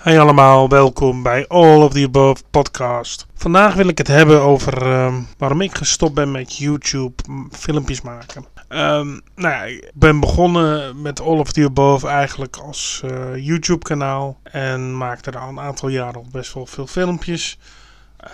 Hey 0.00 0.20
allemaal, 0.20 0.68
welkom 0.68 1.22
bij 1.22 1.46
All 1.46 1.82
of 1.82 1.92
the 1.92 2.04
Above 2.04 2.42
podcast. 2.50 3.26
Vandaag 3.34 3.74
wil 3.74 3.88
ik 3.88 3.98
het 3.98 4.06
hebben 4.06 4.40
over 4.40 4.82
ehm, 4.82 5.14
waarom 5.38 5.60
ik 5.60 5.76
gestopt 5.76 6.14
ben 6.14 6.30
met 6.30 6.56
YouTube 6.56 7.22
filmpjes 7.50 8.00
maken. 8.00 8.44
Um, 8.68 9.20
nou 9.34 9.54
ja, 9.54 9.62
ik 9.62 9.90
ben 9.94 10.20
begonnen 10.20 11.02
met 11.02 11.20
All 11.20 11.38
of 11.38 11.52
the 11.52 11.64
Above 11.64 12.08
eigenlijk 12.08 12.56
als 12.56 13.02
uh, 13.04 13.36
YouTube 13.36 13.84
kanaal 13.84 14.38
en 14.42 14.96
maakte 14.96 15.30
er 15.30 15.38
al 15.38 15.48
een 15.48 15.60
aantal 15.60 15.88
jaren 15.88 16.14
al 16.14 16.26
best 16.32 16.54
wel 16.54 16.66
veel 16.66 16.86
filmpjes. 16.86 17.58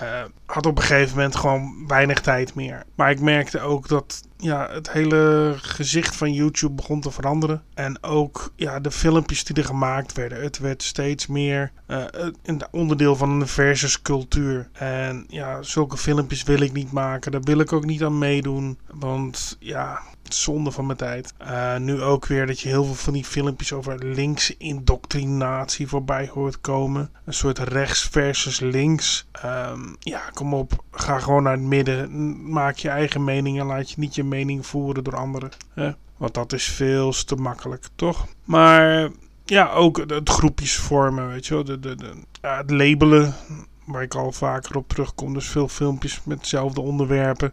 Uh, 0.03 0.23
had 0.46 0.67
op 0.67 0.77
een 0.77 0.85
gegeven 0.85 1.17
moment 1.17 1.37
gewoon 1.37 1.85
weinig 1.87 2.21
tijd 2.21 2.55
meer. 2.55 2.83
Maar 2.95 3.11
ik 3.11 3.21
merkte 3.21 3.61
ook 3.61 3.89
dat 3.89 4.23
ja, 4.47 4.69
het 4.71 4.93
hele 4.93 5.55
gezicht 5.57 6.17
van 6.17 6.33
YouTube 6.33 6.75
begon 6.75 7.00
te 7.00 7.11
veranderen. 7.11 7.63
En 7.75 8.03
ook 8.03 8.53
ja, 8.57 8.81
de 8.81 8.91
filmpjes 8.91 9.45
die 9.45 9.57
er 9.57 9.64
gemaakt 9.64 10.13
werden. 10.13 10.43
Het 10.43 10.59
werd 10.59 10.82
steeds 10.82 11.27
meer 11.27 11.73
uh, 11.89 12.04
een 12.43 12.63
onderdeel 12.71 13.17
van 13.17 13.31
een 13.31 13.49
versuscultuur. 13.49 14.68
En 14.73 15.25
ja, 15.29 15.63
zulke 15.63 15.96
filmpjes 15.96 16.43
wil 16.43 16.61
ik 16.61 16.73
niet 16.73 16.93
maken. 16.93 17.32
Daar 17.32 17.40
wil 17.40 17.59
ik 17.59 17.73
ook 17.73 17.85
niet 17.85 18.04
aan 18.04 18.18
meedoen. 18.18 18.79
Want 18.87 19.57
ja, 19.59 20.03
zonde 20.32 20.71
van 20.71 20.87
mijn 20.87 20.99
tijd. 20.99 21.35
Uh, 21.43 21.76
nu 21.76 22.03
ook 22.03 22.26
weer 22.26 22.46
dat 22.46 22.61
je 22.61 22.68
heel 22.68 22.85
veel 22.85 22.95
van 22.95 23.13
die 23.13 23.25
filmpjes 23.25 23.73
over 23.73 24.04
linkse 24.04 24.54
indoctrinatie 24.59 25.87
voorbij 25.87 26.31
hoort 26.32 26.61
komen. 26.61 27.11
Een 27.25 27.35
soort 27.35 27.59
rechts 27.59 28.09
versus 28.11 28.61
links. 28.61 29.26
Um, 29.45 29.96
ja, 30.01 30.23
kom 30.35 30.54
op. 30.54 30.85
Ga 30.90 31.18
gewoon 31.18 31.43
naar 31.43 31.53
het 31.53 31.63
midden. 31.63 32.51
Maak 32.53 32.77
je 32.77 32.89
eigen 32.89 33.25
mening 33.25 33.61
en 33.61 33.67
laat 33.67 33.91
je 33.91 33.97
niet 33.98 34.15
je 34.15 34.25
mening 34.25 34.36
voeren 34.64 35.05
door 35.05 35.17
anderen. 35.17 35.50
Hè? 35.75 35.91
Want 36.17 36.34
dat 36.34 36.53
is 36.53 36.64
veel 36.64 37.12
te 37.12 37.36
makkelijk, 37.36 37.89
toch? 37.95 38.27
Maar 38.45 39.11
ja, 39.45 39.73
ook 39.73 39.97
het 39.97 40.29
groepjes 40.29 40.77
vormen, 40.77 41.29
weet 41.29 41.47
je 41.47 41.55
wel. 41.55 41.65
De, 41.65 41.79
de, 41.79 41.97
ja, 42.41 42.57
het 42.57 42.70
labelen, 42.70 43.34
waar 43.84 44.03
ik 44.03 44.14
al 44.14 44.33
vaker 44.33 44.77
op 44.77 44.89
terugkom. 44.89 45.34
Dus 45.34 45.48
veel 45.48 45.69
filmpjes 45.69 46.20
met 46.25 46.41
dezelfde 46.41 46.81
onderwerpen. 46.81 47.53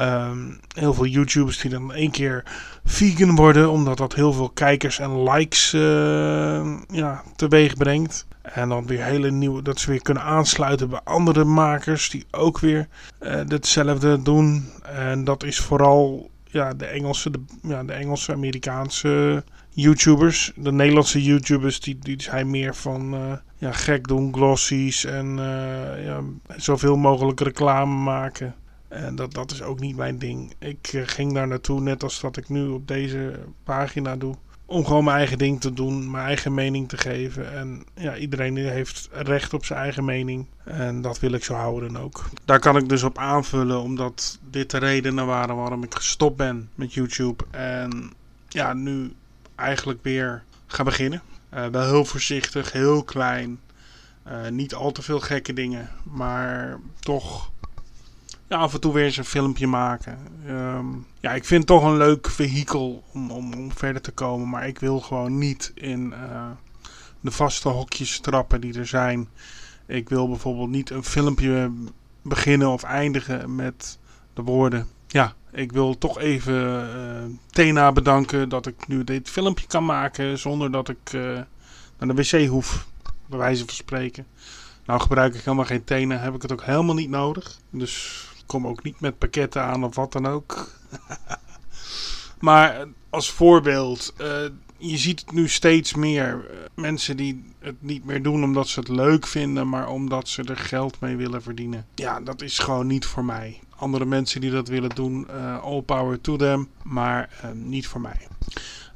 Um, 0.00 0.60
heel 0.74 0.94
veel 0.94 1.06
YouTubers 1.06 1.58
die 1.58 1.70
dan 1.70 1.92
één 1.92 2.10
keer 2.10 2.44
vegan 2.84 3.34
worden, 3.34 3.70
omdat 3.70 3.96
dat 3.96 4.14
heel 4.14 4.32
veel 4.32 4.48
kijkers 4.48 4.98
en 4.98 5.22
likes 5.22 5.72
uh, 5.72 6.76
ja, 6.88 7.22
teweeg 7.36 7.74
brengt. 7.74 8.26
En 8.42 8.68
dan 8.68 8.86
weer 8.86 9.04
hele 9.04 9.30
nieuwe, 9.30 9.62
dat 9.62 9.80
ze 9.80 9.90
weer 9.90 10.02
kunnen 10.02 10.22
aansluiten 10.22 10.88
bij 10.90 11.00
andere 11.04 11.44
makers 11.44 12.10
die 12.10 12.26
ook 12.30 12.58
weer 12.58 12.88
uh, 13.22 13.30
hetzelfde 13.48 14.22
doen. 14.22 14.68
En 14.82 15.24
dat 15.24 15.44
is 15.44 15.58
vooral 15.58 16.30
ja, 16.44 16.74
de 16.74 16.86
Engelse, 16.86 17.30
de, 17.30 17.40
ja, 17.62 17.84
de 17.84 17.92
Engelse, 17.92 18.32
Amerikaanse 18.32 19.44
YouTubers. 19.70 20.52
De 20.56 20.72
Nederlandse 20.72 21.22
YouTubers 21.22 21.80
die, 21.80 21.98
die 21.98 22.22
zijn 22.22 22.50
meer 22.50 22.74
van 22.74 23.14
uh, 23.14 23.20
ja, 23.56 23.72
gek 23.72 24.08
doen, 24.08 24.34
glossies 24.34 25.04
en 25.04 25.26
uh, 25.38 26.04
ja, 26.04 26.20
zoveel 26.56 26.96
mogelijk 26.96 27.40
reclame 27.40 27.94
maken. 27.94 28.54
En 28.94 29.14
dat, 29.14 29.34
dat 29.34 29.50
is 29.50 29.62
ook 29.62 29.80
niet 29.80 29.96
mijn 29.96 30.18
ding. 30.18 30.54
Ik 30.58 30.92
uh, 30.92 31.02
ging 31.06 31.32
daar 31.32 31.48
naartoe, 31.48 31.80
net 31.80 32.02
als 32.02 32.20
dat 32.20 32.36
ik 32.36 32.48
nu 32.48 32.66
op 32.66 32.88
deze 32.88 33.38
pagina 33.64 34.16
doe. 34.16 34.34
Om 34.66 34.84
gewoon 34.84 35.04
mijn 35.04 35.16
eigen 35.16 35.38
ding 35.38 35.60
te 35.60 35.72
doen, 35.72 36.10
mijn 36.10 36.26
eigen 36.26 36.54
mening 36.54 36.88
te 36.88 36.96
geven. 36.96 37.52
En 37.52 37.84
ja, 37.94 38.16
iedereen 38.16 38.56
heeft 38.56 39.08
recht 39.12 39.54
op 39.54 39.64
zijn 39.64 39.78
eigen 39.78 40.04
mening. 40.04 40.46
En 40.64 41.00
dat 41.00 41.20
wil 41.20 41.32
ik 41.32 41.44
zo 41.44 41.54
houden 41.54 41.96
ook. 41.96 42.24
Daar 42.44 42.58
kan 42.58 42.76
ik 42.76 42.88
dus 42.88 43.02
op 43.02 43.18
aanvullen, 43.18 43.80
omdat 43.80 44.38
dit 44.50 44.70
de 44.70 44.78
redenen 44.78 45.26
waren 45.26 45.56
waarom 45.56 45.82
ik 45.82 45.94
gestopt 45.94 46.36
ben 46.36 46.68
met 46.74 46.94
YouTube. 46.94 47.44
En 47.50 48.12
ja, 48.48 48.72
nu 48.72 49.12
eigenlijk 49.54 50.02
weer 50.02 50.42
ga 50.66 50.82
beginnen. 50.82 51.22
Uh, 51.54 51.66
wel 51.66 51.86
heel 51.86 52.04
voorzichtig, 52.04 52.72
heel 52.72 53.02
klein. 53.02 53.60
Uh, 54.28 54.48
niet 54.48 54.74
al 54.74 54.92
te 54.92 55.02
veel 55.02 55.20
gekke 55.20 55.52
dingen, 55.52 55.88
maar 56.02 56.78
toch 57.00 57.52
af 58.54 58.74
en 58.74 58.80
toe 58.80 58.92
weer 58.92 59.04
eens 59.04 59.16
een 59.16 59.24
filmpje 59.24 59.66
maken. 59.66 60.18
Um, 60.48 61.06
ja, 61.20 61.32
ik 61.32 61.44
vind 61.44 61.60
het 61.60 61.68
toch 61.68 61.84
een 61.84 61.96
leuk 61.96 62.30
vehikel 62.30 63.04
om, 63.12 63.30
om, 63.30 63.54
om, 63.54 63.72
verder 63.72 64.02
te 64.02 64.12
komen. 64.12 64.48
Maar 64.48 64.66
ik 64.66 64.78
wil 64.78 65.00
gewoon 65.00 65.38
niet 65.38 65.72
in 65.74 66.12
uh, 66.12 66.50
de 67.20 67.30
vaste 67.30 67.68
hokjes 67.68 68.20
trappen 68.20 68.60
die 68.60 68.78
er 68.78 68.86
zijn. 68.86 69.28
Ik 69.86 70.08
wil 70.08 70.28
bijvoorbeeld 70.28 70.70
niet 70.70 70.90
een 70.90 71.04
filmpje 71.04 71.70
beginnen 72.22 72.68
of 72.68 72.82
eindigen 72.82 73.54
met 73.54 73.98
de 74.34 74.42
woorden. 74.42 74.86
Ja, 75.06 75.34
ik 75.52 75.72
wil 75.72 75.98
toch 75.98 76.18
even 76.18 76.88
uh, 76.96 77.36
Tena 77.50 77.92
bedanken 77.92 78.48
dat 78.48 78.66
ik 78.66 78.88
nu 78.88 79.04
dit 79.04 79.30
filmpje 79.30 79.66
kan 79.66 79.84
maken 79.84 80.38
zonder 80.38 80.70
dat 80.70 80.88
ik 80.88 81.12
uh, 81.12 81.22
naar 81.98 82.14
de 82.14 82.14
wc 82.14 82.48
hoef, 82.48 82.86
bij 83.26 83.38
wijze 83.38 83.64
van 83.64 83.74
spreken. 83.74 84.26
Nou 84.86 85.00
gebruik 85.00 85.34
ik 85.34 85.44
helemaal 85.44 85.64
geen 85.64 85.84
tenen, 85.84 86.20
heb 86.20 86.34
ik 86.34 86.42
het 86.42 86.52
ook 86.52 86.64
helemaal 86.64 86.94
niet 86.94 87.10
nodig. 87.10 87.58
Dus 87.70 88.24
kom 88.46 88.66
ook 88.66 88.82
niet 88.82 89.00
met 89.00 89.18
pakketten 89.18 89.62
aan 89.62 89.84
of 89.84 89.94
wat 89.94 90.12
dan 90.12 90.26
ook. 90.26 90.68
maar 92.40 92.86
als 93.10 93.30
voorbeeld, 93.30 94.14
uh, 94.20 94.48
je 94.78 94.96
ziet 94.96 95.32
nu 95.32 95.48
steeds 95.48 95.94
meer 95.94 96.44
mensen 96.74 97.16
die 97.16 97.44
het 97.58 97.74
niet 97.78 98.04
meer 98.04 98.22
doen 98.22 98.44
omdat 98.44 98.68
ze 98.68 98.80
het 98.80 98.88
leuk 98.88 99.26
vinden, 99.26 99.68
maar 99.68 99.88
omdat 99.88 100.28
ze 100.28 100.42
er 100.42 100.56
geld 100.56 101.00
mee 101.00 101.16
willen 101.16 101.42
verdienen. 101.42 101.86
Ja, 101.94 102.20
dat 102.20 102.42
is 102.42 102.58
gewoon 102.58 102.86
niet 102.86 103.06
voor 103.06 103.24
mij. 103.24 103.60
Andere 103.76 104.04
mensen 104.04 104.40
die 104.40 104.50
dat 104.50 104.68
willen 104.68 104.90
doen, 104.94 105.26
uh, 105.30 105.62
all 105.62 105.80
power 105.80 106.20
to 106.20 106.36
them, 106.36 106.68
maar 106.82 107.30
uh, 107.44 107.50
niet 107.54 107.86
voor 107.86 108.00
mij. 108.00 108.26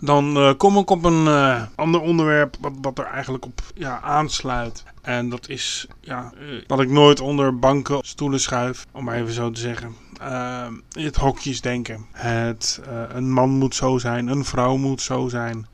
Dan 0.00 0.54
kom 0.56 0.76
ik 0.76 0.90
op 0.90 1.04
een 1.04 1.28
ander 1.74 2.00
onderwerp 2.00 2.56
wat, 2.60 2.72
wat 2.80 2.98
er 2.98 3.04
eigenlijk 3.04 3.44
op 3.44 3.60
ja, 3.74 4.00
aansluit. 4.00 4.84
En 5.02 5.28
dat 5.28 5.48
is 5.48 5.86
ja, 6.00 6.32
dat 6.66 6.80
ik 6.80 6.90
nooit 6.90 7.20
onder 7.20 7.58
banken 7.58 7.98
stoelen 8.02 8.40
schuif, 8.40 8.86
om 8.92 9.04
maar 9.04 9.16
even 9.16 9.32
zo 9.32 9.50
te 9.50 9.60
zeggen. 9.60 9.94
Uh, 10.20 10.66
het 10.90 11.16
hokjes 11.16 11.60
denken. 11.60 12.06
Het, 12.12 12.80
een 13.08 13.32
man 13.32 13.50
moet 13.50 13.74
zo 13.74 13.98
zijn, 13.98 14.26
een 14.26 14.44
vrouw 14.44 14.76
moet 14.76 15.02
zo 15.02 15.28
zijn. 15.28 15.66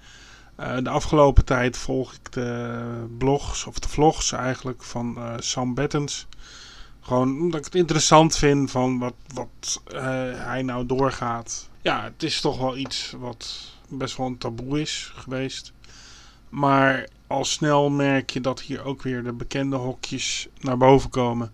de 0.56 0.90
afgelopen 0.90 1.44
tijd 1.44 1.76
volg 1.76 2.12
ik 2.12 2.32
de 2.32 2.80
blogs, 3.18 3.64
of 3.64 3.78
de 3.78 3.88
vlogs 3.88 4.32
eigenlijk, 4.32 4.82
van 4.82 5.18
Sam 5.38 5.74
Bettens. 5.74 6.26
Gewoon 7.00 7.40
omdat 7.40 7.58
ik 7.58 7.64
het 7.64 7.74
interessant 7.74 8.36
vind 8.36 8.70
van 8.70 8.98
wat, 8.98 9.14
wat 9.34 9.82
hij 10.36 10.62
nou 10.62 10.86
doorgaat. 10.86 11.68
Ja, 11.82 12.02
het 12.02 12.22
is 12.22 12.40
toch 12.40 12.58
wel 12.58 12.76
iets 12.76 13.14
wat 13.18 13.72
best 13.88 14.16
wel 14.16 14.26
een 14.26 14.38
taboe 14.38 14.80
is 14.80 15.12
geweest. 15.14 15.72
Maar 16.48 17.08
al 17.26 17.44
snel 17.44 17.90
merk 17.90 18.30
je 18.30 18.40
dat 18.40 18.60
hier 18.60 18.84
ook 18.84 19.02
weer 19.02 19.22
de 19.22 19.32
bekende 19.32 19.76
hokjes 19.76 20.48
naar 20.60 20.76
boven 20.76 21.10
komen. 21.10 21.52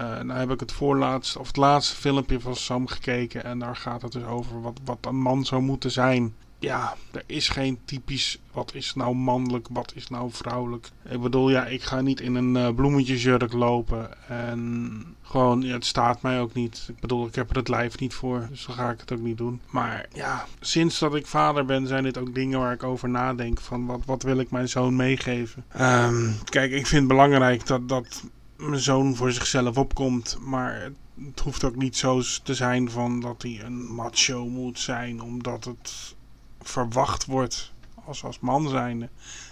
Uh, 0.00 0.20
nou 0.20 0.38
heb 0.38 0.50
ik 0.50 0.60
het 0.60 0.72
voorlaatste, 0.72 1.38
of 1.38 1.46
het 1.46 1.56
laatste 1.56 1.96
filmpje 1.96 2.40
van 2.40 2.56
Sam 2.56 2.86
gekeken. 2.86 3.44
En 3.44 3.58
daar 3.58 3.76
gaat 3.76 4.02
het 4.02 4.12
dus 4.12 4.24
over 4.24 4.62
wat, 4.62 4.80
wat 4.84 4.98
een 5.00 5.20
man 5.20 5.44
zou 5.44 5.62
moeten 5.62 5.90
zijn 5.90 6.34
ja, 6.58 6.96
er 7.10 7.22
is 7.26 7.48
geen 7.48 7.78
typisch 7.84 8.38
wat 8.52 8.74
is 8.74 8.94
nou 8.94 9.14
mannelijk, 9.14 9.68
wat 9.70 9.92
is 9.94 10.08
nou 10.08 10.30
vrouwelijk. 10.32 10.88
Ik 11.08 11.20
bedoel, 11.20 11.50
ja, 11.50 11.66
ik 11.66 11.82
ga 11.82 12.00
niet 12.00 12.20
in 12.20 12.34
een 12.34 12.54
uh, 12.54 12.74
bloemetjesjurk 12.74 13.52
lopen. 13.52 14.28
En 14.28 15.16
gewoon, 15.22 15.62
ja, 15.62 15.72
het 15.72 15.84
staat 15.84 16.22
mij 16.22 16.40
ook 16.40 16.54
niet. 16.54 16.86
Ik 16.88 17.00
bedoel, 17.00 17.26
ik 17.26 17.34
heb 17.34 17.50
er 17.50 17.56
het 17.56 17.68
lijf 17.68 17.98
niet 17.98 18.14
voor, 18.14 18.46
dus 18.50 18.66
dan 18.66 18.74
ga 18.74 18.90
ik 18.90 19.00
het 19.00 19.12
ook 19.12 19.20
niet 19.20 19.38
doen. 19.38 19.60
Maar 19.70 20.06
ja, 20.12 20.46
sinds 20.60 20.98
dat 20.98 21.14
ik 21.14 21.26
vader 21.26 21.64
ben, 21.64 21.86
zijn 21.86 22.02
dit 22.02 22.18
ook 22.18 22.34
dingen 22.34 22.58
waar 22.58 22.72
ik 22.72 22.82
over 22.82 23.08
nadenk. 23.08 23.60
Van 23.60 23.86
wat, 23.86 24.00
wat 24.04 24.22
wil 24.22 24.38
ik 24.38 24.50
mijn 24.50 24.68
zoon 24.68 24.96
meegeven? 24.96 25.64
Um, 25.80 26.34
kijk, 26.44 26.72
ik 26.72 26.86
vind 26.86 27.00
het 27.00 27.08
belangrijk 27.08 27.66
dat, 27.66 27.88
dat 27.88 28.24
mijn 28.56 28.80
zoon 28.80 29.14
voor 29.14 29.32
zichzelf 29.32 29.78
opkomt. 29.78 30.38
Maar 30.40 30.92
het 31.24 31.40
hoeft 31.40 31.64
ook 31.64 31.76
niet 31.76 31.96
zo 31.96 32.22
te 32.42 32.54
zijn 32.54 32.90
van 32.90 33.20
dat 33.20 33.42
hij 33.42 33.60
een 33.64 33.94
macho 33.94 34.46
moet 34.46 34.78
zijn, 34.78 35.22
omdat 35.22 35.64
het 35.64 36.14
verwacht 36.60 37.24
wordt 37.24 37.72
als, 38.04 38.24
als 38.24 38.40
man 38.40 38.68
zijnde. 38.68 39.08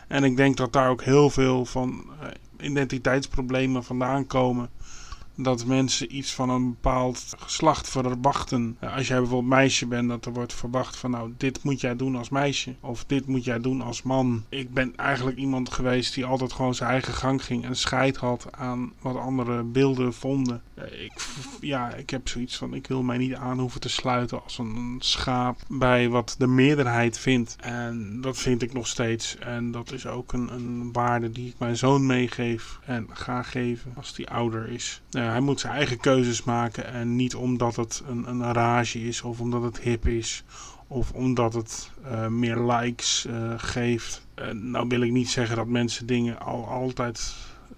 En 0.08 0.24
ik 0.24 0.36
denk 0.36 0.56
dat 0.56 0.72
daar 0.72 0.90
ook 0.90 1.02
heel 1.02 1.30
veel 1.30 1.64
van 1.64 2.04
uh, 2.22 2.28
identiteitsproblemen 2.66 3.84
vandaan 3.84 4.26
komen 4.26 4.70
dat 5.36 5.64
mensen 5.64 6.16
iets 6.16 6.34
van 6.34 6.50
een 6.50 6.70
bepaald 6.70 7.34
geslacht 7.38 7.88
verwachten. 7.88 8.76
Als 8.80 9.08
jij 9.08 9.18
bijvoorbeeld 9.18 9.52
meisje 9.52 9.86
bent, 9.86 10.08
dat 10.08 10.26
er 10.26 10.32
wordt 10.32 10.54
verwacht 10.54 10.96
van 10.96 11.10
nou, 11.10 11.32
dit 11.36 11.62
moet 11.62 11.80
jij 11.80 11.96
doen 11.96 12.16
als 12.16 12.28
meisje. 12.28 12.74
Of 12.80 13.04
dit 13.04 13.26
moet 13.26 13.44
jij 13.44 13.60
doen 13.60 13.80
als 13.80 14.02
man. 14.02 14.44
Ik 14.48 14.74
ben 14.74 14.96
eigenlijk 14.96 15.36
iemand 15.36 15.72
geweest 15.72 16.14
die 16.14 16.24
altijd 16.24 16.52
gewoon 16.52 16.74
zijn 16.74 16.90
eigen 16.90 17.14
gang 17.14 17.44
ging 17.44 17.64
en 17.64 17.76
scheid 17.76 18.16
had 18.16 18.46
aan 18.50 18.92
wat 19.00 19.16
andere 19.16 19.62
beelden 19.62 20.14
vonden. 20.14 20.62
Ik, 20.74 21.12
ja, 21.60 21.94
ik 21.94 22.10
heb 22.10 22.28
zoiets 22.28 22.56
van, 22.56 22.74
ik 22.74 22.86
wil 22.86 23.02
mij 23.02 23.18
niet 23.18 23.34
aan 23.34 23.58
hoeven 23.58 23.80
te 23.80 23.88
sluiten 23.88 24.42
als 24.42 24.58
een 24.58 24.96
schaap 24.98 25.60
bij 25.68 26.08
wat 26.08 26.34
de 26.38 26.46
meerderheid 26.46 27.18
vindt. 27.18 27.56
En 27.60 28.20
dat 28.20 28.38
vind 28.38 28.62
ik 28.62 28.72
nog 28.72 28.86
steeds. 28.86 29.38
En 29.38 29.70
dat 29.70 29.92
is 29.92 30.06
ook 30.06 30.32
een, 30.32 30.52
een 30.52 30.92
waarde 30.92 31.30
die 31.30 31.48
ik 31.48 31.58
mijn 31.58 31.76
zoon 31.76 32.06
meegeef 32.06 32.78
en 32.84 33.06
ga 33.12 33.42
geven 33.42 33.92
als 33.96 34.14
die 34.14 34.28
ouder 34.28 34.68
is. 34.68 35.02
Uh, 35.10 35.23
hij 35.30 35.40
moet 35.40 35.60
zijn 35.60 35.72
eigen 35.72 36.00
keuzes 36.00 36.44
maken 36.44 36.92
en 36.92 37.16
niet 37.16 37.34
omdat 37.34 37.76
het 37.76 38.02
een, 38.08 38.28
een 38.28 38.52
rage 38.52 39.06
is 39.06 39.22
of 39.22 39.40
omdat 39.40 39.62
het 39.62 39.80
hip 39.80 40.06
is 40.06 40.44
of 40.86 41.12
omdat 41.12 41.54
het 41.54 41.90
uh, 42.04 42.26
meer 42.26 42.58
likes 42.58 43.26
uh, 43.28 43.52
geeft. 43.56 44.26
Nou 44.52 44.88
wil 44.88 45.00
ik 45.00 45.10
niet 45.10 45.30
zeggen 45.30 45.56
dat 45.56 45.66
mensen 45.66 46.06
dingen 46.06 46.40
al 46.40 46.68
altijd 46.68 47.34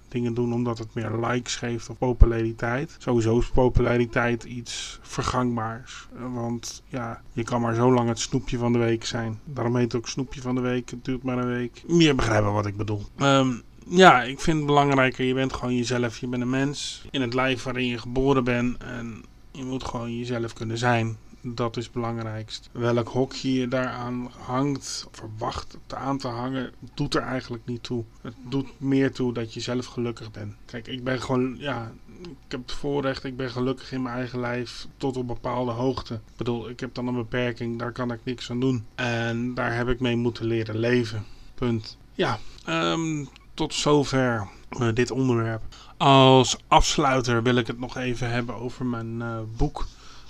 dingen 0.09 0.35
doen 0.35 0.53
omdat 0.53 0.79
het 0.79 0.95
meer 0.95 1.11
likes 1.11 1.57
geeft 1.57 1.91
of 1.91 1.99
populariteit. 1.99 2.97
Sowieso 2.99 3.39
is 3.39 3.51
populariteit 3.51 4.45
iets 4.45 4.99
vergangbaars. 5.03 6.09
Want 6.33 6.83
ja, 6.89 7.23
je 7.33 7.43
kan 7.43 7.61
maar 7.61 7.75
zo 7.75 7.93
lang 7.93 8.09
het 8.09 8.19
snoepje 8.19 8.59
van 8.59 8.73
de 8.73 8.79
week 8.79 9.05
zijn. 9.05 9.41
Daarom 9.45 9.77
heet 9.77 9.93
het 9.93 9.97
ook 9.97 10.09
snoepje 10.09 10.41
van 10.41 10.55
de 10.55 10.61
week. 10.61 10.91
Het 10.91 11.05
duurt 11.05 11.23
maar 11.23 11.39
een 11.39 11.47
week. 11.47 11.85
Je 11.89 12.15
begrijpt 12.15 12.47
wat 12.47 12.67
ik 12.67 12.77
bedoel. 12.77 13.03
Um, 13.19 13.63
ja, 13.89 14.23
ik 14.23 14.41
vind 14.41 14.57
het 14.57 14.67
belangrijker. 14.67 15.25
Je 15.25 15.35
bent 15.35 15.53
gewoon 15.53 15.77
jezelf. 15.77 16.19
Je 16.19 16.27
bent 16.27 16.43
een 16.43 16.51
mens 16.51 17.05
in 17.11 17.21
het 17.21 17.35
lijf 17.35 17.63
waarin 17.63 17.87
je 17.87 17.99
geboren 17.99 18.45
bent. 18.45 18.77
En 18.83 19.25
je 19.51 19.65
moet 19.65 19.85
gewoon 19.85 20.17
jezelf 20.19 20.53
kunnen 20.53 20.79
zijn. 20.79 21.17
Dat 21.55 21.77
is 21.77 21.85
het 21.85 21.93
belangrijkst. 21.93 22.69
Welk 22.73 23.09
hokje 23.09 23.53
je 23.53 23.69
daaraan 23.69 24.31
hangt, 24.39 25.07
verwacht 25.11 25.77
aan 25.89 26.19
te 26.19 26.29
hangen, 26.29 26.73
doet 26.95 27.15
er 27.15 27.23
eigenlijk 27.23 27.67
niet 27.67 27.83
toe. 27.83 28.05
Het 28.21 28.35
doet 28.49 28.69
meer 28.81 29.13
toe 29.13 29.33
dat 29.33 29.55
je 29.55 29.61
zelf 29.61 29.87
gelukkig 29.87 30.31
bent. 30.31 30.55
Kijk, 30.65 30.89
ik 30.89 31.05
ben 31.05 31.23
gewoon, 31.23 31.57
ja, 31.59 31.93
ik 32.23 32.29
heb 32.49 32.61
het 32.61 32.73
voorrecht, 32.73 33.25
ik 33.25 33.37
ben 33.37 33.51
gelukkig 33.51 33.93
in 33.93 34.03
mijn 34.03 34.17
eigen 34.17 34.41
lijf 34.41 34.87
tot 34.97 35.17
op 35.17 35.27
bepaalde 35.27 35.71
hoogte. 35.71 36.15
Ik 36.15 36.37
bedoel, 36.37 36.69
ik 36.69 36.81
heb 36.81 36.95
dan 36.95 37.07
een 37.07 37.15
beperking, 37.15 37.79
daar 37.79 37.93
kan 37.93 38.13
ik 38.13 38.21
niks 38.23 38.51
aan 38.51 38.61
doen. 38.61 38.87
En 38.95 39.55
daar 39.55 39.77
heb 39.77 39.89
ik 39.89 40.01
mee 40.01 40.17
moeten 40.17 40.47
leren 40.47 40.79
leven. 40.79 41.25
Punt. 41.55 41.97
Ja, 42.15 42.39
um, 42.69 43.29
tot 43.57 43.75
zover 43.75 44.49
uh, 44.81 44.89
dit 44.95 45.11
onderwerp. 45.11 45.63
Als 45.97 46.57
afsluiter 46.69 47.43
wil 47.43 47.57
ik 47.57 47.67
het 47.67 47.79
nog 47.79 47.97
even 47.97 48.31
hebben 48.31 48.55
over 48.55 48.87
mijn 48.87 49.21
uh, 49.21 49.39
boek 49.57 49.87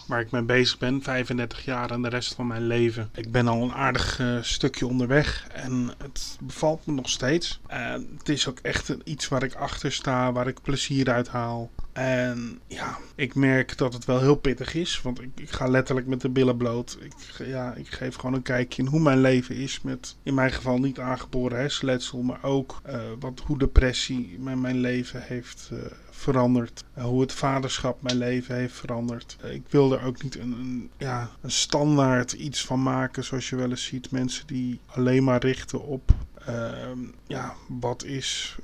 waar 0.07 0.21
ik 0.21 0.31
mee 0.31 0.43
bezig 0.43 0.79
ben. 0.79 1.03
35 1.03 1.65
jaar 1.65 1.91
en 1.91 2.03
de 2.03 2.09
rest 2.09 2.35
van 2.35 2.47
mijn 2.47 2.67
leven. 2.67 3.11
Ik 3.15 3.33
ben 3.33 3.49
al 3.49 3.63
een 3.63 3.73
aardig 3.73 4.19
uh, 4.19 4.43
stukje 4.43 4.87
onderweg 4.87 5.47
en 5.53 5.95
het 5.99 6.39
bevalt 6.41 6.87
me 6.87 6.93
nog 6.93 7.09
steeds. 7.09 7.61
Het 7.67 8.29
is 8.29 8.49
ook 8.49 8.59
echt 8.59 8.97
iets 9.05 9.29
waar 9.29 9.43
ik 9.43 9.55
achter 9.55 9.93
sta, 9.93 10.33
waar 10.33 10.47
ik 10.47 10.63
plezier 10.63 11.11
uit 11.11 11.29
haal. 11.29 11.71
En 11.97 12.61
ja, 12.67 12.99
ik 13.15 13.35
merk 13.35 13.79
dat 13.79 13.93
het 13.93 14.05
wel 14.05 14.21
heel 14.21 14.37
pittig 14.37 14.75
is. 14.75 15.03
Want 15.03 15.23
ik, 15.23 15.31
ik, 15.35 15.51
ga 15.51 15.67
letterlijk 15.67 16.07
met 16.07 16.21
de 16.21 16.29
billen 16.29 16.57
bloot. 16.57 16.99
Ik, 17.01 17.47
ja, 17.47 17.75
ik 17.75 17.89
geef 17.89 18.15
gewoon 18.15 18.35
een 18.35 18.43
kijkje 18.43 18.83
in 18.83 18.89
hoe 18.89 19.01
mijn 19.01 19.21
leven 19.21 19.57
is. 19.57 19.81
Met 19.81 20.17
in 20.23 20.35
mijn 20.35 20.53
geval 20.53 20.79
niet 20.79 20.99
aangeboren 20.99 21.59
hersenletsel. 21.59 22.23
Maar 22.23 22.43
ook 22.43 22.81
uh, 22.87 23.01
wat, 23.21 23.43
hoe 23.47 23.59
depressie 23.59 24.37
mijn, 24.39 24.61
mijn 24.61 24.81
leven 24.81 25.23
heeft 25.23 25.71
uh, 25.73 25.79
veranderd. 26.11 26.85
Uh, 26.99 27.05
hoe 27.05 27.21
het 27.21 27.33
vaderschap 27.33 28.03
mijn 28.03 28.17
leven 28.17 28.55
heeft 28.55 28.75
veranderd. 28.75 29.37
ik 29.43 29.65
wil 29.69 29.93
er 29.93 30.05
ook 30.05 30.23
niet 30.23 30.39
een, 30.39 30.53
een, 30.53 30.91
ja, 30.99 31.31
een 31.41 31.51
standaard 31.51 32.33
iets 32.33 32.65
van 32.65 32.83
maken. 32.83 33.25
Zoals 33.25 33.49
je 33.49 33.57
wel 33.57 33.71
eens 33.71 33.85
ziet. 33.85 34.11
Mensen 34.11 34.47
die 34.47 34.81
alleen 34.87 35.25
maar 35.25 35.41
richten 35.41 35.83
op 35.83 36.15
ehm, 36.47 36.99
ja, 37.27 37.55
wat 37.69 38.05
is 38.05 38.59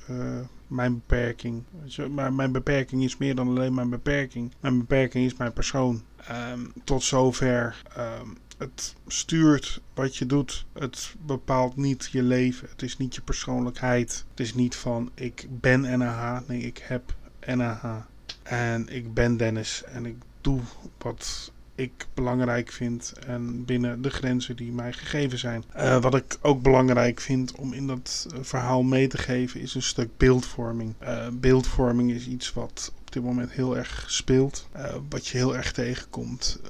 mijn 0.73 0.95
beperking. 0.95 1.63
Mijn 2.31 2.53
beperking 2.53 3.03
is 3.03 3.17
meer 3.17 3.35
dan 3.35 3.49
alleen 3.49 3.75
mijn 3.75 3.91
beperking. 3.91 4.53
Mijn 4.61 4.79
beperking 4.79 5.25
is 5.25 5.37
mijn 5.37 5.53
persoon. 5.53 6.03
Um, 6.31 6.73
tot 6.85 7.03
zover. 7.03 7.83
Um, 7.99 8.37
het 8.59 8.95
stuurt 9.07 9.81
wat 9.95 10.17
je 10.17 10.27
doet. 10.27 10.67
Het 10.73 11.15
bepaalt 11.27 11.77
niet 11.77 12.09
je 12.13 12.23
leven. 12.23 12.69
Het 12.69 12.83
is 12.83 12.97
niet 12.97 13.15
je 13.15 13.21
persoonlijkheid. 13.21 14.25
Het 14.31 14.41
is 14.41 14.55
niet 14.55 14.77
van 14.77 15.11
ik 15.15 15.47
ben 15.51 15.99
NAH. 15.99 16.41
Nee, 16.47 16.61
ik 16.61 16.79
heb 16.79 17.15
NAH. 17.47 17.97
En 18.43 18.89
ik 18.89 19.15
ben 19.15 19.37
Dennis. 19.37 19.85
En 19.85 20.07
ik 20.07 20.17
doe 20.41 20.61
wat 20.99 21.53
ik 21.75 22.07
belangrijk 22.15 22.73
vind 22.73 23.13
en 23.27 23.65
binnen 23.65 24.03
de 24.03 24.11
grenzen 24.11 24.57
die 24.57 24.73
mij 24.73 24.93
gegeven 24.93 25.39
zijn. 25.39 25.65
Uh, 25.77 26.03
wat 26.03 26.15
ik 26.15 26.39
ook 26.41 26.63
belangrijk 26.63 27.21
vind 27.21 27.53
om 27.53 27.73
in 27.73 27.87
dat 27.87 28.27
uh, 28.33 28.39
verhaal 28.43 28.83
mee 28.83 29.09
te 29.09 29.19
geven 29.19 29.61
is 29.61 29.75
een 29.75 29.83
stuk 29.83 30.17
beeldvorming. 30.17 30.95
Uh, 31.03 31.27
beeldvorming 31.33 32.11
is 32.11 32.27
iets 32.27 32.53
wat 32.53 32.93
op 33.01 33.13
dit 33.13 33.23
moment 33.23 33.51
heel 33.51 33.77
erg 33.77 34.05
speelt, 34.09 34.69
wat 35.09 35.27
je 35.27 35.37
heel 35.37 35.57
erg 35.57 35.73
tegenkomt. 35.73 36.61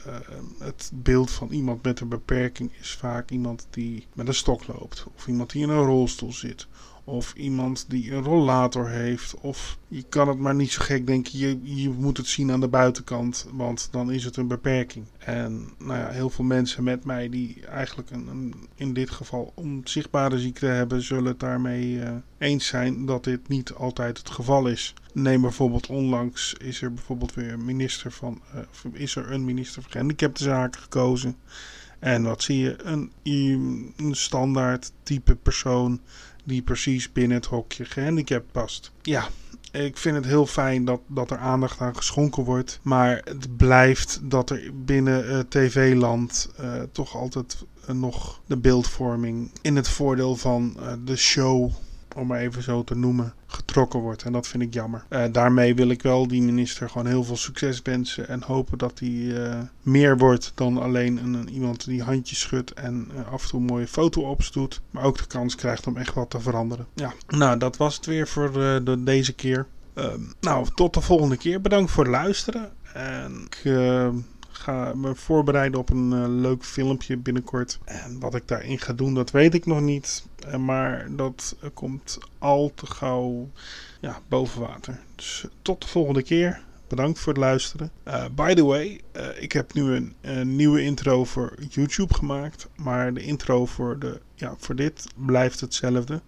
het 0.58 0.90
beeld 0.94 1.31
van 1.31 1.50
iemand 1.50 1.82
met 1.82 2.00
een 2.00 2.08
beperking 2.08 2.70
is 2.81 2.90
vaak 2.90 3.31
iemand 3.31 3.66
die 3.70 4.06
met 4.14 4.28
een 4.28 4.34
stok 4.34 4.66
loopt 4.66 5.06
of 5.14 5.26
iemand 5.26 5.50
die 5.50 5.62
in 5.62 5.69
een 5.69 5.84
rolstoel 5.84 6.32
zit 6.32 6.66
of 7.04 7.34
iemand 7.34 7.84
die 7.88 8.12
een 8.12 8.22
rollator 8.22 8.88
heeft. 8.88 9.34
Of 9.40 9.78
je 9.88 10.02
kan 10.08 10.28
het 10.28 10.38
maar 10.38 10.54
niet 10.54 10.72
zo 10.72 10.82
gek 10.82 11.06
denken. 11.06 11.38
Je, 11.38 11.58
je 11.62 11.88
moet 11.88 12.16
het 12.16 12.26
zien 12.26 12.50
aan 12.52 12.60
de 12.60 12.69
buitenkant. 12.69 13.46
Want 13.52 13.88
dan 13.90 14.12
is 14.12 14.25
het 14.25 14.37
een 14.37 14.46
beperking. 14.46 15.04
En 15.19 15.69
nou 15.78 15.99
ja, 15.99 16.08
heel 16.08 16.31
veel 16.31 16.44
mensen 16.44 16.84
met 16.84 17.04
mij 17.04 17.28
die 17.28 17.66
eigenlijk 17.66 18.10
een, 18.10 18.54
in 18.75 18.93
dit 18.93 19.10
geval 19.10 19.52
onzichtbare 19.54 20.38
ziekte 20.38 20.66
hebben. 20.66 21.02
Zullen 21.02 21.25
het 21.25 21.40
daarmee 21.40 21.93
uh, 21.93 22.10
eens 22.38 22.66
zijn 22.66 23.06
dat 23.06 23.25
dit 23.25 23.49
niet 23.49 23.72
altijd 23.72 24.19
het 24.19 24.31
geval 24.31 24.66
is. 24.66 24.94
Neem 25.12 25.40
bijvoorbeeld 25.40 25.87
onlangs 25.87 26.54
is 26.54 26.82
er 26.82 26.94
bijvoorbeeld 26.94 27.34
weer 27.34 27.52
een 27.52 27.64
minister 27.64 28.12
van. 28.12 28.40
Uh, 28.54 28.93
is 28.93 29.16
er 29.16 29.32
een 29.32 29.44
minister 29.44 29.82
van 29.82 29.90
gehandicaptenzaken 29.90 30.81
gekozen. 30.81 31.37
En 31.99 32.22
wat 32.22 32.43
zie 32.43 32.58
je? 32.58 32.76
Een, 32.82 33.12
een 33.96 34.14
standaard 34.14 34.93
type 35.02 35.37
persoon 35.37 36.00
die 36.44 36.62
precies 36.62 37.12
binnen 37.12 37.37
het 37.37 37.47
hokje 37.47 37.85
gehandicapt 37.85 38.53
past. 38.53 38.93
Ja, 39.03 39.29
ik 39.73 39.97
vind 39.97 40.17
het 40.17 40.25
heel 40.25 40.47
fijn 40.47 40.85
dat, 40.85 41.00
dat 41.06 41.31
er 41.31 41.39
aandacht 41.39 41.81
aan 41.81 41.97
geschonken 41.97 42.44
wordt. 42.44 42.79
Maar 42.83 43.21
het 43.25 43.56
blijft 43.56 44.21
dat 44.23 44.50
er 44.50 44.71
binnen 44.75 45.25
uh, 45.25 45.39
tv-land 45.39 46.50
uh, 46.61 46.83
toch 46.93 47.17
altijd 47.17 47.56
uh, 47.89 47.94
nog 47.94 48.41
de 48.47 48.56
beeldvorming 48.56 49.50
in 49.62 49.77
het 49.77 49.89
voordeel 49.89 50.37
van 50.37 50.77
de 51.05 51.17
show 51.17 51.71
om 52.14 52.26
maar 52.26 52.38
even 52.38 52.62
zo 52.62 52.85
te 52.85 52.97
noemen, 52.97 53.35
getrokken 53.47 54.00
wordt. 54.00 54.23
En 54.23 54.32
dat 54.32 54.49
vind 54.49 54.62
ik 54.62 54.75
jammer. 54.75 55.05
Uh, 55.11 55.25
daarmee 55.32 55.75
wil 55.75 55.88
ik 55.88 56.03
wel 56.03 56.29
die 56.29 56.43
minister 56.43 56.91
gewoon 56.91 57.06
heel 57.06 57.25
veel 57.25 57.37
succes 57.37 57.82
wensen. 57.82 58.29
En 58.29 58.43
hopen 58.43 58.79
dat 58.79 58.99
hij 58.99 59.09
uh, 59.09 59.59
meer 59.82 60.19
wordt 60.19 60.53
dan 60.55 60.79
alleen 60.79 61.17
een, 61.17 61.49
iemand 61.49 61.85
die 61.85 62.03
handjes 62.03 62.41
schudt 62.41 62.73
en 62.73 63.11
uh, 63.14 63.32
af 63.32 63.43
en 63.43 63.49
toe 63.49 63.61
een 63.61 63.67
mooie 63.67 63.87
foto 63.87 64.20
opstoot. 64.23 64.81
Maar 64.91 65.05
ook 65.05 65.19
de 65.19 65.26
kans 65.26 65.55
krijgt 65.55 65.87
om 65.87 65.97
echt 65.97 66.14
wat 66.14 66.31
te 66.31 66.41
veranderen. 66.41 66.87
Ja, 66.94 67.12
nou 67.29 67.59
dat 67.59 67.76
was 67.76 67.97
het 67.97 68.06
weer 68.06 68.29
voor 68.29 68.53
de, 68.53 69.03
deze 69.05 69.32
keer. 69.32 69.67
Ehm, 69.94 70.20
nou, 70.41 70.67
tot 70.75 70.94
de 70.94 71.00
volgende 71.00 71.37
keer. 71.37 71.61
Bedankt 71.61 71.91
voor 71.91 72.05
het 72.05 72.12
luisteren. 72.12 72.70
En 72.93 73.44
ik 73.44 73.62
ga 74.52 74.93
me 74.94 75.14
voorbereiden 75.14 75.81
op 75.81 75.90
een 75.90 76.12
uh, 76.12 76.25
leuk 76.28 76.64
filmpje 76.64 77.16
binnenkort. 77.16 77.78
En 77.84 78.21
wat 78.21 78.35
ik 78.35 78.49
daarin 78.49 78.78
ga 78.78 78.92
doen, 78.92 79.14
dat 79.14 79.30
weet 79.30 79.54
ik 79.54 79.66
nog 79.66 79.80
niet. 79.80 80.26
Uh, 80.47 80.56
maar 80.56 81.06
dat 81.11 81.56
uh, 81.62 81.71
komt 81.75 82.18
al 82.38 82.73
te 82.75 82.87
gauw 82.87 83.50
ja, 84.00 84.21
boven 84.28 84.61
water. 84.61 85.00
Dus 85.16 85.47
tot 85.62 85.82
de 85.82 85.88
volgende 85.88 86.23
keer. 86.23 86.61
Bedankt 86.88 87.18
voor 87.18 87.32
het 87.32 87.42
luisteren. 87.42 87.90
by 88.35 88.54
the 88.54 88.64
way, 88.64 89.00
ik 89.38 89.52
heb 89.52 89.73
nu 89.73 89.92
een, 89.92 90.14
een, 90.21 90.56
nieuwe 90.56 90.82
intro 90.82 91.25
voor 91.25 91.54
YouTube 91.68 92.14
gemaakt. 92.14 92.68
Maar 92.76 93.14
de 93.14 93.23
intro 93.23 93.66
voor, 93.66 93.99
de, 93.99 94.21
ja, 94.35 94.54
voor 94.59 94.75
dit 94.75 95.06
blijft 95.14 95.61
hetzelfde 95.61 96.21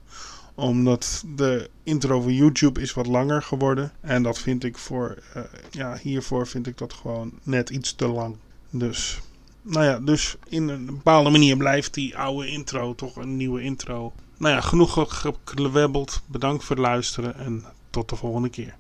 omdat 0.55 1.25
de 1.37 1.71
intro 1.83 2.21
van 2.21 2.35
YouTube 2.35 2.81
is 2.81 2.93
wat 2.93 3.07
langer 3.07 3.43
geworden. 3.43 3.93
En 4.01 4.23
dat 4.23 4.39
vind 4.39 4.65
ik 4.65 4.79
voor, 4.79 5.19
uh, 5.37 5.43
ja, 5.71 5.97
hiervoor 6.03 6.47
vind 6.47 6.67
ik 6.67 6.79
dat 6.79 6.93
gewoon 6.93 7.33
net 7.43 7.71
iets 7.71 7.95
te 7.95 8.09
lang. 8.09 8.37
Dus, 8.71 9.21
nou 9.63 9.85
ja, 9.85 9.99
dus 9.99 10.37
in 10.49 10.69
een 10.69 10.87
bepaalde 10.87 11.31
manier 11.31 11.57
blijft 11.57 11.95
die 11.95 12.17
oude 12.19 12.49
intro 12.49 12.95
toch 12.95 13.17
een 13.17 13.37
nieuwe 13.37 13.63
intro. 13.63 14.13
Nou 14.37 14.55
ja, 14.55 14.61
genoeg 14.61 15.07
gewebbeld. 15.45 16.23
Bedankt 16.27 16.65
voor 16.65 16.77
het 16.77 16.85
luisteren 16.85 17.37
en 17.37 17.65
tot 17.91 18.09
de 18.09 18.17
volgende 18.17 18.49
keer. 18.49 18.73